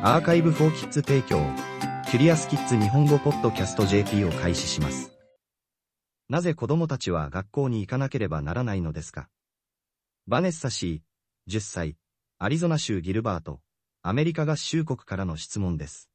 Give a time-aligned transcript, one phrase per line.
[0.00, 1.44] アーカイブフォーキッズ提供、
[2.08, 5.10] キュリアスキッズ日本語ポッドキャスト JP を開始します。
[6.28, 9.28] なぜ子供たちは学校に行かなければならないのですか？
[10.28, 11.02] バネッサ氏、
[11.48, 11.96] 10歳、
[12.38, 13.58] アリゾナ州ギルバート、
[14.02, 16.08] アメリカ合衆国からの質問です。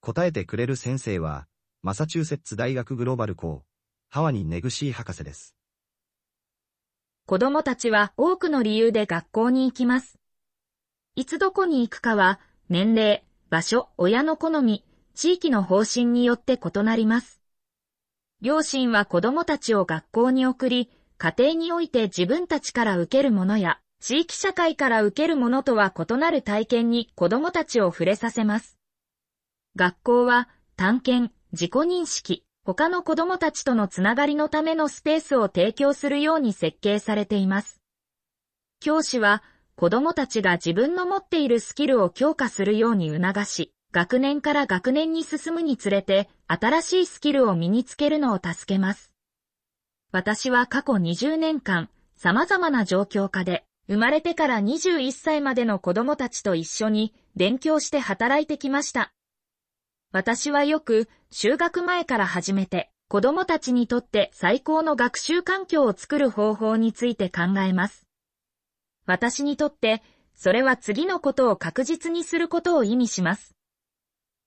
[0.00, 1.46] 答えてくれる先生は、
[1.82, 3.62] マサチューセッツ大学グローバル校、
[4.08, 5.54] ハワニ・ネグシー博士です。
[7.24, 10.18] 子供たちは多くの理由で学校に行きます。
[11.14, 14.84] いつどこに行くかは、年齢、場所、親の好み、
[15.14, 17.40] 地域の方針によって異なります。
[18.42, 20.88] 両親は子供たちを学校に送り、
[21.18, 28.78] 家庭において自分たちから受けるものや、地域社会から受けるものとは異なる体験に子供たちを触れさせます。
[29.74, 37.80] 学校は、探検、自己認識、他の子供たちとのつながりのためのスペースを提供するように設計されています。
[38.78, 39.42] 教師は、
[39.80, 49.10] 子供たちが自分の持っているスキルを強化するように促し、学年から学年に進むにつれて、新しいスキルを身につけるのを助けます。
[50.12, 59.14] 私は過去20年間、様々な状況下で、生まれてから21歳までの子供たちと一緒に勉強して働いてきました。
[60.12, 68.09] 私はよく、就学前から始めて、子供たちにとって最高の学習環境を作る方法について考えます。
[69.10, 70.04] 私にとって、
[70.36, 73.56] それは次のことを確実にすることを意味します。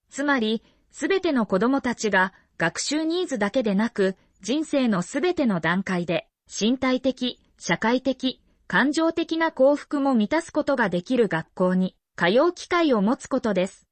[0.08, 13.86] つまり、すべての子供たちが学習ニーズだけでなく、人生のすべての段階で、身体的、社会的、感情的な幸福も満たすことができる学校に、通う機会を持つことです。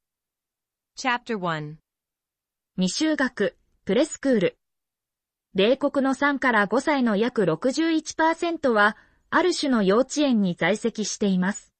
[0.99, 1.75] Chapter 1
[2.79, 4.57] 未就学、プレスクール。
[5.55, 8.97] 米国の3から5歳の約61%は、
[9.35, 11.73] ある種の幼稚園に在籍しています。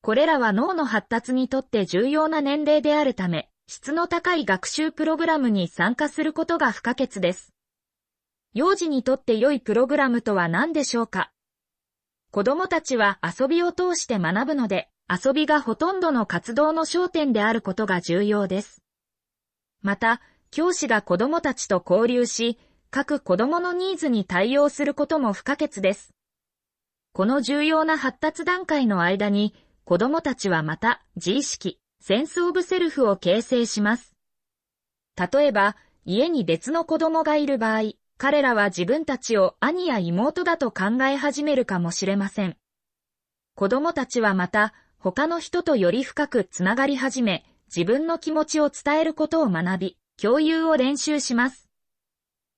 [0.00, 7.52] これらは脳の発達にとって重要な年齢であるため、質の高い学習プログラムに参加することが不可欠です。
[8.54, 11.32] 幼児にとって良いプログラムとは何でしょうか？
[12.30, 18.84] 子供たちは遊びを通して学ぶので、遊びがほとんどの活動の焦点であることが重要です。
[19.80, 20.20] また、
[20.52, 22.56] 教師が子供たちと交流し、
[22.92, 26.14] 各子供のニーズに対応することも不可欠です。
[27.14, 34.16] この重要な発達段階の間に、子供たちはまた自意識、センスオブセルフを形成します。
[35.16, 42.56] 例えば、家に別の子供がいる場合、彼らは自分たちを兄や妹だと考え始めるかもしれません。
[43.56, 51.68] 子供たちはまた、他の人とより深くつながり始め、自分の気持ちを伝えることを学び、共有を練習します。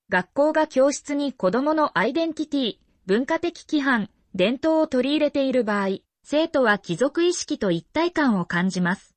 [0.07, 9.15] 学校が教室に子供のアイデンティティ、文化的規範、伝統を取り入れている場合、生徒は貴族意識と一体感を感じます。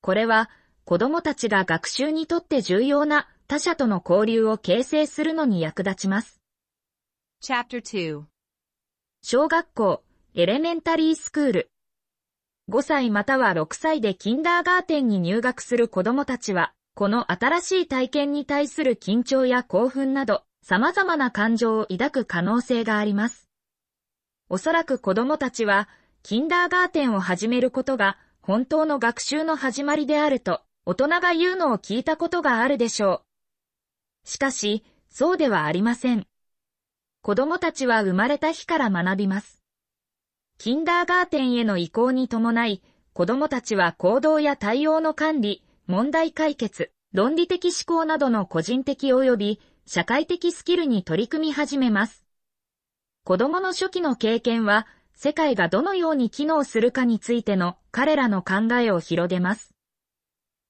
[0.00, 0.48] これは、
[0.86, 6.40] 子供たちが学習にとって重要な他者との交流を形成するのに役立ちます。
[7.42, 8.22] Chapter 2
[9.22, 10.02] 小学校、
[10.34, 11.70] エレメンタリースクール。
[12.70, 23.50] 5歳または6歳でキンダーガーテンに入学する子供たちは、この新しい体験に対する緊張や興奮など、様々な感情を抱く可能性があります。
[24.54, 25.88] おそらく子供たちは、
[26.22, 33.24] キンダーガーテンを始めることが、本当の学習の始まりであると、大人が言うのを聞いたことがあるでしょ
[34.24, 34.28] う。
[34.28, 36.28] しかし、そうではありません。
[37.20, 39.60] 子供たちは生まれた日から学びます。
[40.58, 42.80] キンダーガーテンへの移行に伴い、
[43.12, 52.23] 子供たちは行動や対応の管理、問題解決、論理的思考などの個人的及び社会的スキルに取り組み始めます。
[53.24, 59.72] 子供の初期の経験は、世界がどのように機能するかについての彼らの考えを広げます。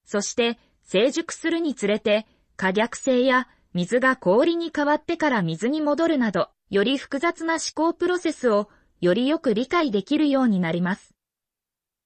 [0.05, 8.69] そして、成熟するにつれて、可逆性や水が氷に変わってから水に戻るなど、より複雑な思考プロセスを
[9.01, 11.13] よりよく理解できるようになります。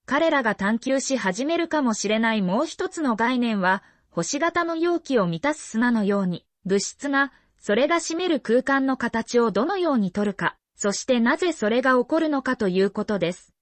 [0.07, 13.53] 彼らが探求し始めるかもしれないもう一つの概念は、星型の容器を満たす砂のように、物質が、それが占める空間の形をどのように取るか、そしてなぜそれが起こるのかということです。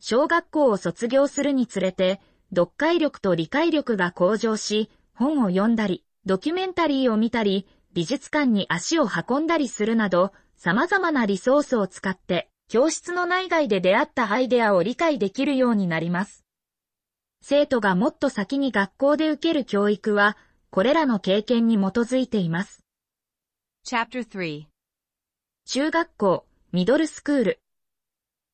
[0.00, 2.20] 小学校を卒業するにつれて、
[2.50, 16.44] 読解力と理解力が向上し、本を読んだり、ドキュメンタリーを見たり、美術館に足を運んだりするなど、様々なリソースを使って、教室の内外で出会ったアイデアを理解できるようになります。
[17.40, 20.36] 生徒がもっと先に学校で受ける教育は、
[20.70, 22.85] これらの経験に基づいています。
[23.88, 24.64] Chapter 3
[25.64, 27.60] 中学校、ミドルスクール。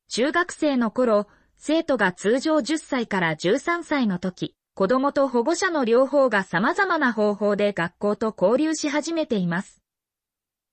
[0.07, 1.25] 中学生の頃、
[1.57, 9.81] 生徒が通常10歳から13歳の時、子供と保護者の両方が様々な方法で学校と交流し始めています。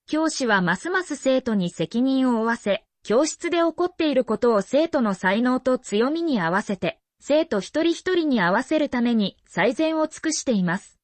[0.07, 10.99] 教師はますます生徒に責任を負わせ、教室で起こっていることを生徒の才能と強みに合わせて、生徒一人一人に合わせるために最善を尽くしています。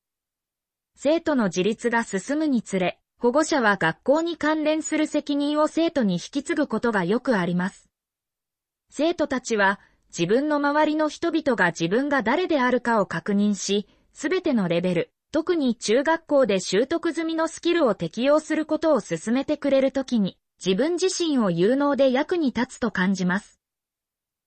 [0.94, 7.88] 生徒の自立が進むにつれ、保護者は学校に関連する責任を生徒に引き継ぐことがよくあります。
[8.90, 23.60] 生徒たちは自分の周りの人々が自分が誰であるかを確認し、すべてのレベル、特に中学校で習得済みのスキルを適用することを進めてくれるときに、自分自身を有能で役に立つと感じます。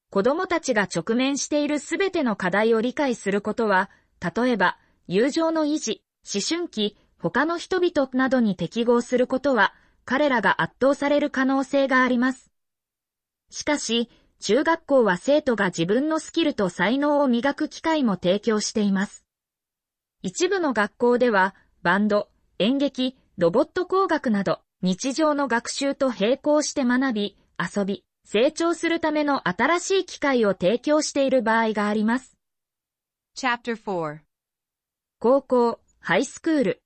[0.09, 4.77] 子供たちが直面しているすべての課題を理解することは、例えば、
[5.07, 6.01] 友情の維持、
[6.31, 9.73] 思春期、他の人々などに適合することは、
[10.05, 12.49] 彼らが圧倒される可能性があります。
[13.49, 19.25] しかし、中学校は生徒が自分のスキルと才能を磨く機会も提供しています。
[20.21, 32.37] 一部の学校では、バンド、演劇、ロボット工学など、日常の学習と並行して学び、遊び、成長するための新しい機会を提供している場合があります。
[33.35, 34.19] Chapter 4
[35.19, 36.81] 高校、ハイスクール。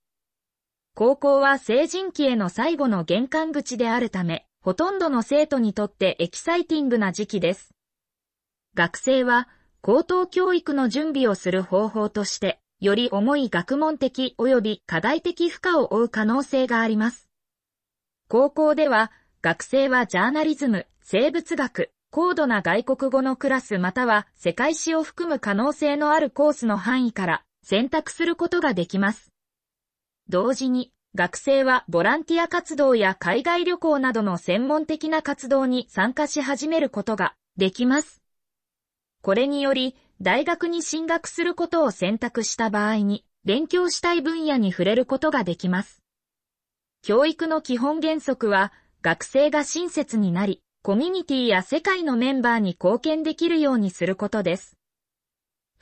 [0.95, 7.74] 高校は成人期への最後の玄関口であるため、ほとんどの生徒にとってエキサイティングな時期です。
[8.75, 9.50] 学生は
[9.81, 17.28] 高等教育の準備をする方法として、より重い学問的及び課題的負荷を負う可能性があります。
[18.30, 19.12] 高校では、
[19.42, 29.33] 学生はジャーナリズム、生物学、高度な外国語のクラスまたは世界史を含む可能性のあるコースの範囲から選択することができます。
[30.30, 38.24] 同時に、学生はボランティア活動や海外旅行などの専門的な活動に参加し始めることができます。
[39.22, 46.02] これにより、大学に進学することを選択した場合に、勉強したい分野に触れることができます。
[47.02, 54.78] 教育の基本原則は、学生が親切になり、コミュニティや世界のメンバーに貢献できるようにすることです。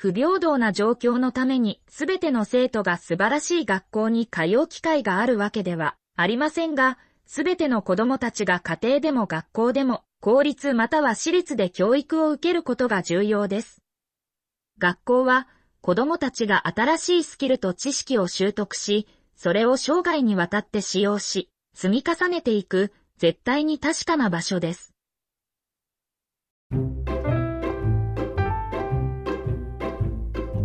[0.01, 13.83] 不平等な状況のためにすべての生徒が素晴らしい学校に通う機会があるわけではありませんが、すべての子供たちが家庭でも学校でも公立または私立で教育を受けることが重要です。
[14.79, 15.47] 学校は
[15.81, 24.95] 子供たちが新しいスキルと知識を習得し、それを生涯にわたって使用し、積み重ねていく絶対に確かな場所です。